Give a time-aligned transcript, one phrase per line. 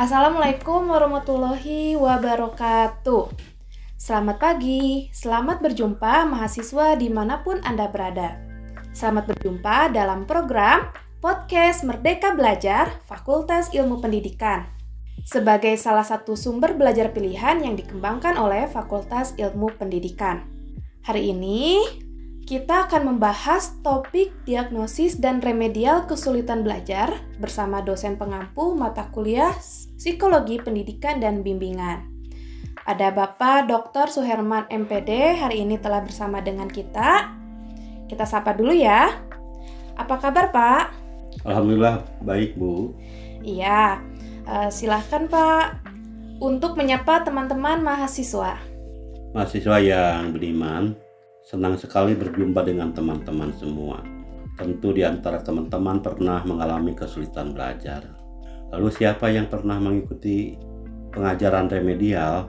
[0.00, 3.28] Assalamualaikum warahmatullahi wabarakatuh.
[4.00, 8.40] Selamat pagi, selamat berjumpa mahasiswa di mana pun Anda berada.
[8.96, 10.88] Selamat berjumpa dalam program
[11.20, 14.64] Podcast Merdeka Belajar Fakultas Ilmu Pendidikan
[15.28, 20.48] sebagai salah satu sumber belajar pilihan yang dikembangkan oleh Fakultas Ilmu Pendidikan.
[21.04, 21.84] Hari ini
[22.46, 29.54] kita akan membahas topik diagnosis dan remedial kesulitan belajar bersama dosen pengampu mata kuliah
[30.00, 32.08] Psikologi Pendidikan dan Bimbingan.
[32.88, 34.08] Ada Bapak Dr.
[34.08, 37.28] Suherman MPD hari ini telah bersama dengan kita.
[38.08, 39.12] Kita sapa dulu ya.
[39.94, 40.84] Apa kabar Pak?
[41.44, 42.96] Alhamdulillah baik Bu.
[43.44, 44.00] Iya,
[44.48, 45.80] uh, silahkan Pak
[46.40, 48.56] untuk menyapa teman-teman mahasiswa.
[49.36, 50.96] Mahasiswa yang beriman,
[51.44, 54.04] senang sekali berjumpa dengan teman-teman semua.
[54.60, 58.04] Tentu di antara teman-teman pernah mengalami kesulitan belajar.
[58.70, 60.54] Lalu siapa yang pernah mengikuti
[61.10, 62.46] pengajaran remedial?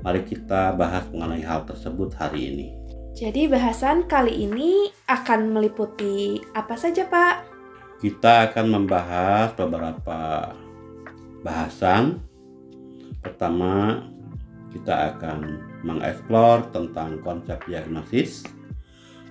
[0.00, 2.68] Mari kita bahas mengenai hal tersebut hari ini.
[3.14, 7.34] Jadi bahasan kali ini akan meliputi apa saja Pak?
[8.02, 10.50] Kita akan membahas beberapa
[11.46, 12.18] bahasan.
[13.22, 14.02] Pertama,
[14.74, 18.42] kita akan mengeksplor tentang konsep diagnosis.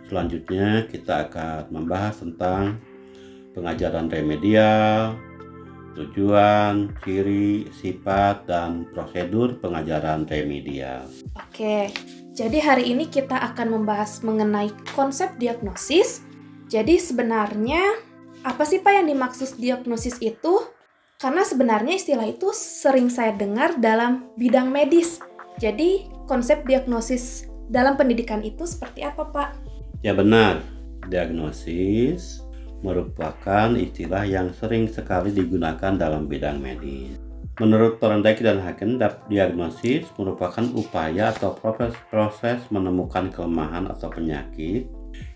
[0.08, 2.80] Selanjutnya kita akan membahas tentang
[3.52, 5.20] pengajaran remedial,
[6.00, 11.06] tujuan, ciri, sifat, dan prosedur pengajaran remedial.
[11.38, 11.94] Oke,
[12.34, 16.26] jadi hari ini kita akan membahas mengenai konsep diagnosis.
[16.72, 17.94] Jadi sebenarnya
[18.42, 20.66] apa sih Pak yang dimaksud diagnosis itu?
[21.22, 25.22] Karena sebenarnya istilah itu sering saya dengar dalam bidang medis.
[25.62, 29.50] Jadi konsep diagnosis dalam pendidikan itu seperti apa, Pak?
[30.04, 30.62] Ya benar,
[31.08, 32.44] diagnosis
[32.84, 37.16] merupakan istilah yang sering sekali digunakan dalam bidang medis.
[37.62, 38.98] Menurut Thorndike dan Hagen,
[39.30, 44.90] diagnosis merupakan upaya atau proses, proses menemukan kelemahan atau penyakit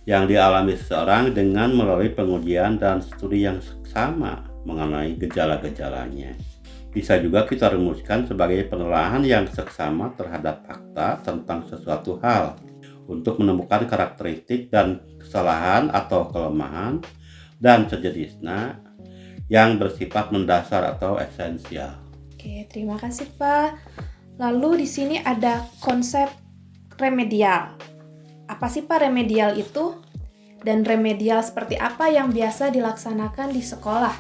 [0.10, 6.34] yang dialami seseorang dengan melalui pengujian dan studi yang sama mengenai gejala-gejalanya.
[6.98, 12.58] Bisa juga kita rumuskan sebagai penelaahan yang seksama terhadap fakta tentang sesuatu hal
[13.06, 16.98] untuk menemukan karakteristik dan kesalahan atau kelemahan
[17.62, 18.82] dan sejenisnya
[19.46, 22.02] yang bersifat mendasar atau esensial.
[22.34, 23.78] Oke, terima kasih Pak.
[24.42, 26.34] Lalu di sini ada konsep
[26.98, 27.78] remedial.
[28.50, 30.02] Apa sih Pak remedial itu?
[30.66, 34.18] Dan remedial seperti apa yang biasa dilaksanakan di sekolah?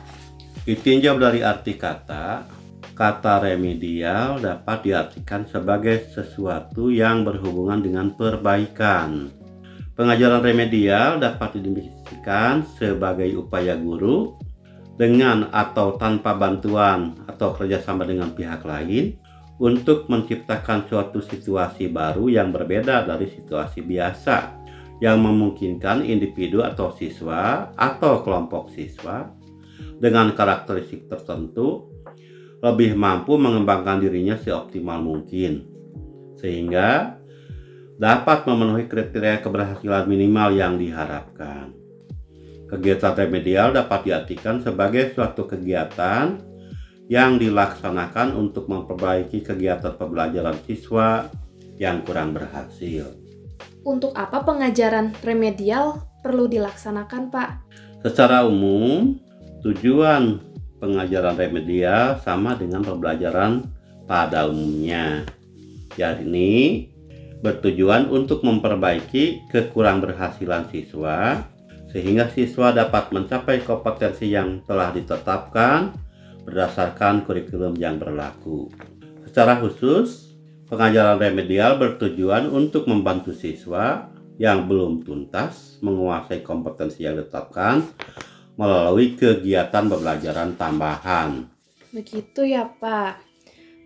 [0.61, 2.56] Ditinjau dari arti kata,
[2.97, 9.30] Kata remedial dapat diartikan sebagai sesuatu yang berhubungan dengan perbaikan.
[9.94, 14.41] Pengajaran remedial dapat didefinisikan sebagai upaya guru
[14.97, 19.14] dengan atau tanpa bantuan atau kerjasama dengan pihak lain
[19.62, 24.58] untuk menciptakan suatu situasi baru yang berbeda dari situasi biasa
[25.06, 29.29] yang memungkinkan individu atau siswa atau kelompok siswa
[30.02, 31.94] dengan karakteristik tertentu
[32.62, 35.69] lebih mampu mengembangkan dirinya seoptimal mungkin
[36.38, 37.18] sehingga
[37.97, 41.73] dapat memenuhi kriteria keberhasilan minimal yang diharapkan.
[42.67, 46.38] Kegiatan remedial dapat diartikan sebagai suatu kegiatan
[47.07, 51.31] yang dilaksanakan untuk memperbaiki kegiatan pembelajaran siswa
[51.79, 53.16] yang kurang berhasil.
[53.88, 57.50] Untuk apa pengajaran remedial perlu dilaksanakan, Pak?
[58.03, 59.16] Secara umum,
[59.63, 60.44] tujuan
[60.77, 63.65] pengajaran remedial sama dengan pembelajaran
[64.05, 65.25] pada umumnya.
[65.97, 66.88] ini
[67.41, 71.45] bertujuan untuk memperbaiki kekurang berhasilan siswa
[71.89, 75.95] sehingga siswa dapat mencapai kompetensi yang telah ditetapkan
[76.45, 78.69] berdasarkan kurikulum yang berlaku.
[79.27, 80.35] Secara khusus,
[80.67, 87.81] pengajaran remedial bertujuan untuk membantu siswa yang belum tuntas menguasai kompetensi yang ditetapkan
[88.57, 91.45] melalui kegiatan pembelajaran tambahan.
[91.93, 93.21] Begitu ya, Pak.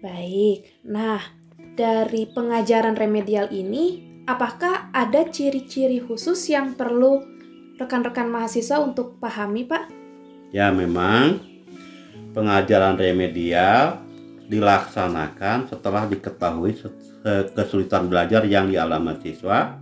[0.01, 0.81] Baik.
[0.87, 1.21] Nah,
[1.75, 7.21] dari pengajaran remedial ini, apakah ada ciri-ciri khusus yang perlu
[7.77, 9.91] rekan-rekan mahasiswa untuk pahami, Pak?
[10.55, 11.43] Ya, memang
[12.31, 14.01] pengajaran remedial
[14.47, 16.75] dilaksanakan setelah diketahui
[17.55, 19.79] kesulitan belajar yang dialami siswa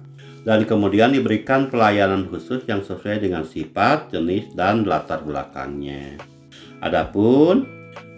[0.47, 6.15] dan kemudian diberikan pelayanan khusus yang sesuai dengan sifat, jenis, dan latar belakangnya.
[6.80, 7.68] Adapun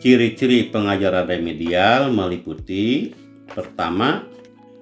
[0.02, 3.14] ciri-ciri pengajaran remedial meliputi
[3.50, 4.26] pertama,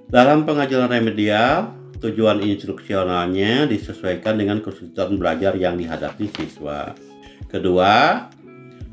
[0.10, 6.96] dalam pengajaran remedial tujuan instruksionalnya disesuaikan dengan kesulitan belajar yang dihadapi siswa.
[7.52, 8.26] Kedua,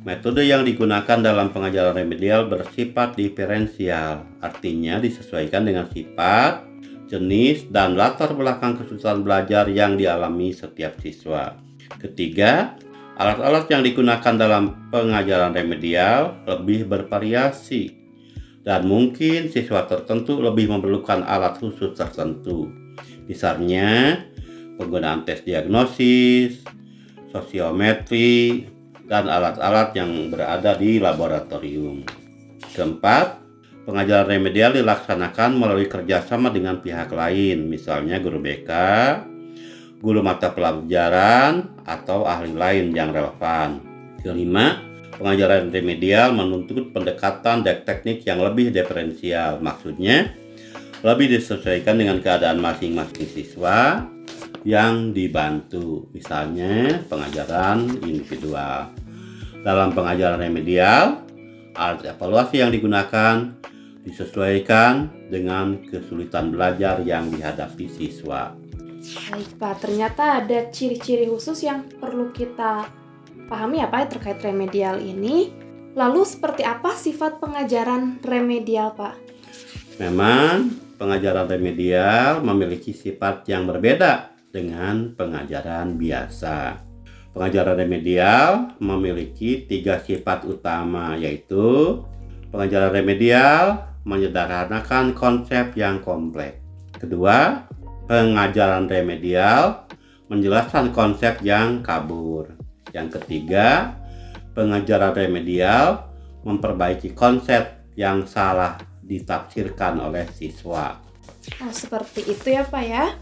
[0.02, 6.66] metode yang digunakan dalam pengajaran remedial bersifat diferensial, artinya disesuaikan dengan sifat,
[7.06, 11.54] jenis, dan latar belakang kesulitan belajar yang dialami setiap siswa.
[12.02, 12.74] Ketiga,
[13.16, 18.06] alat-alat yang digunakan dalam pengajaran remedial lebih bervariasi
[18.66, 22.66] dan mungkin siswa tertentu lebih memerlukan alat khusus tertentu.
[23.30, 24.18] Misalnya,
[24.74, 26.66] penggunaan tes diagnosis,
[27.30, 28.66] sosiometri,
[29.06, 32.02] dan alat-alat yang berada di laboratorium.
[32.74, 33.45] Keempat,
[33.86, 38.70] pengajaran remedial dilaksanakan melalui kerjasama dengan pihak lain, misalnya guru BK,
[40.02, 43.78] guru mata pelajaran, atau ahli lain yang relevan.
[44.18, 44.82] Kelima,
[45.14, 49.62] pengajaran remedial menuntut pendekatan dan teknik yang lebih diferensial.
[49.62, 50.34] Maksudnya,
[51.06, 54.02] lebih disesuaikan dengan keadaan masing-masing siswa
[54.66, 58.90] yang dibantu, misalnya pengajaran individual.
[59.62, 61.22] Dalam pengajaran remedial,
[61.78, 63.54] alat evaluasi yang digunakan
[64.06, 68.54] disesuaikan dengan kesulitan belajar yang dihadapi siswa.
[69.30, 72.86] Baik Pak, ternyata ada ciri-ciri khusus yang perlu kita
[73.50, 75.50] pahami apa ya terkait remedial ini.
[75.96, 79.14] Lalu seperti apa sifat pengajaran remedial Pak?
[79.96, 80.68] Memang
[81.00, 86.84] pengajaran remedial memiliki sifat yang berbeda dengan pengajaran biasa.
[87.32, 92.00] Pengajaran remedial memiliki tiga sifat utama yaitu
[92.52, 96.62] pengajaran remedial menyederhanakan konsep yang kompleks.
[96.94, 97.66] Kedua,
[98.06, 99.84] pengajaran remedial
[100.30, 102.54] menjelaskan konsep yang kabur.
[102.94, 103.98] Yang ketiga,
[104.54, 106.06] pengajaran remedial
[106.46, 111.02] memperbaiki konsep yang salah ditafsirkan oleh siswa.
[111.62, 113.14] Oh, seperti itu ya Pak ya.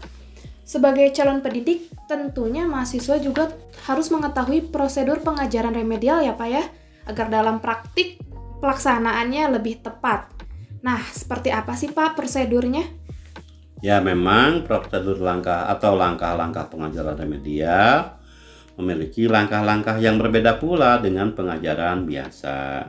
[0.65, 3.53] Sebagai calon pendidik, tentunya mahasiswa juga
[3.85, 6.63] harus mengetahui prosedur pengajaran remedial ya Pak ya,
[7.05, 8.17] agar dalam praktik
[8.61, 10.34] pelaksanaannya lebih tepat.
[10.85, 12.85] Nah, seperti apa sih Pak prosedurnya?
[13.81, 18.21] Ya, memang prosedur langkah atau langkah-langkah pengajaran remedial
[18.77, 22.85] memiliki langkah-langkah yang berbeda pula dengan pengajaran biasa.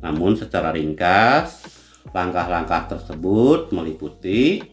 [0.00, 1.78] Namun secara ringkas,
[2.16, 4.64] Langkah-langkah tersebut meliputi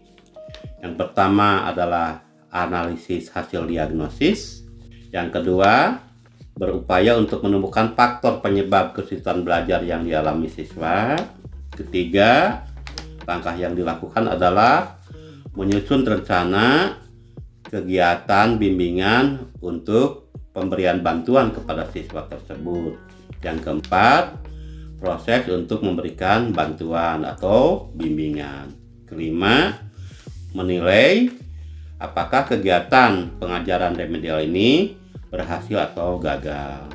[0.80, 2.24] yang pertama adalah
[2.54, 4.64] analisis hasil diagnosis,
[5.12, 6.00] yang kedua
[6.56, 11.20] berupaya untuk menemukan faktor penyebab kesulitan belajar yang dialami siswa.
[11.76, 12.64] Ketiga,
[13.28, 14.96] langkah yang dilakukan adalah
[15.52, 16.96] menyusun rencana
[17.68, 22.96] kegiatan bimbingan untuk pemberian bantuan kepada siswa tersebut.
[23.44, 24.40] Yang keempat,
[25.04, 28.72] proses untuk memberikan bantuan atau bimbingan.
[29.04, 29.76] Kelima,
[30.56, 31.30] menilai
[32.00, 34.96] apakah kegiatan pengajaran remedial ini
[35.28, 36.88] berhasil atau gagal.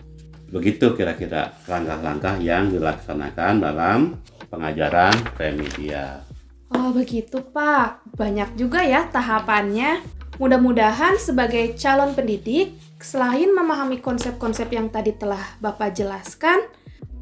[0.50, 4.18] Begitu kira-kira langkah-langkah yang dilaksanakan dalam
[4.50, 6.26] pengajaran remedial.
[6.70, 10.02] Oh begitu Pak, banyak juga ya tahapannya.
[10.38, 16.64] Mudah-mudahan sebagai calon pendidik, selain memahami konsep-konsep yang tadi telah Bapak jelaskan,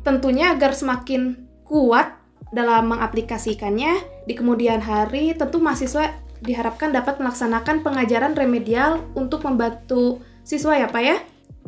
[0.07, 2.15] tentunya agar semakin kuat
[2.55, 10.79] dalam mengaplikasikannya di kemudian hari tentu mahasiswa diharapkan dapat melaksanakan pengajaran remedial untuk membantu siswa
[10.79, 11.17] ya Pak ya?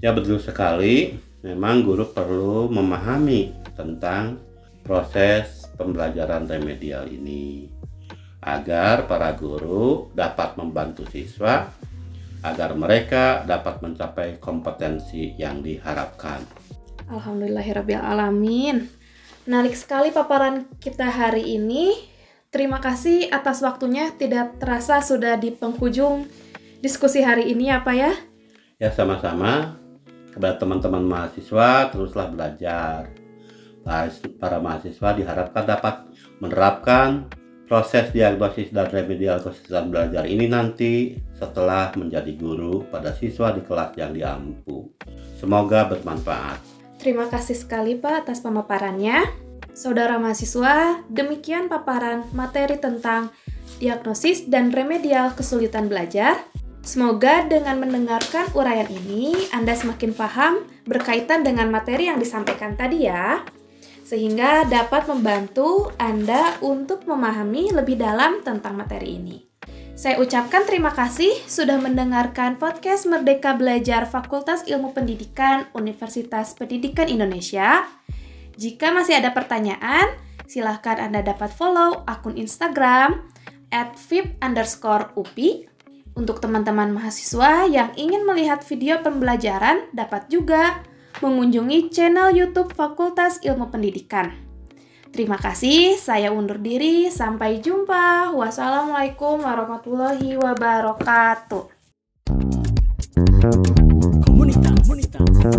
[0.01, 1.19] Ya betul sekali.
[1.41, 4.37] Memang guru perlu memahami tentang
[4.83, 7.71] proses pembelajaran remedial ini
[8.41, 11.69] agar para guru dapat membantu siswa
[12.41, 16.41] agar mereka dapat mencapai kompetensi yang diharapkan.
[17.13, 18.89] Alhamdulillahirrabbilalamin.
[19.45, 21.93] Menarik sekali paparan kita hari ini.
[22.49, 24.09] Terima kasih atas waktunya.
[24.17, 26.25] Tidak terasa sudah di penghujung
[26.81, 28.13] diskusi hari ini apa ya?
[28.81, 29.77] Ya sama-sama.
[30.31, 33.20] Kepada teman-teman mahasiswa teruslah belajar.
[33.83, 35.95] Para mahasiswa diharapkan dapat
[36.39, 37.27] menerapkan
[37.71, 43.95] proses diagnosis dan remedial kesulitan belajar ini nanti setelah menjadi guru pada siswa di kelas
[43.95, 44.91] yang diampu.
[45.39, 46.59] Semoga bermanfaat.
[46.99, 49.23] Terima kasih sekali Pak atas pemaparannya.
[49.71, 53.31] Saudara mahasiswa, demikian paparan materi tentang
[53.79, 56.43] diagnosis dan remedial kesulitan belajar.
[56.83, 63.47] Semoga dengan mendengarkan uraian ini, Anda semakin paham berkaitan dengan materi yang disampaikan tadi ya,
[64.11, 69.39] sehingga dapat membantu Anda untuk memahami lebih dalam tentang materi ini.
[69.95, 77.87] Saya ucapkan terima kasih sudah mendengarkan podcast Merdeka Belajar Fakultas Ilmu Pendidikan Universitas Pendidikan Indonesia.
[78.59, 80.19] Jika masih ada pertanyaan,
[80.51, 83.31] silahkan Anda dapat follow akun Instagram
[83.71, 85.71] at vip underscore upi.
[86.19, 90.83] Untuk teman-teman mahasiswa yang ingin melihat video pembelajaran, dapat juga
[91.21, 94.33] mengunjungi channel YouTube Fakultas Ilmu Pendidikan.
[95.11, 97.13] Terima kasih, saya undur diri.
[97.13, 98.33] Sampai jumpa.
[98.33, 101.65] Wassalamualaikum warahmatullahi wabarakatuh.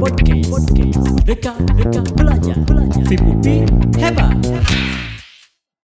[0.01, 4.90] Podcast, podcast, Reka, Reka, belajar, belajar, FIP UPI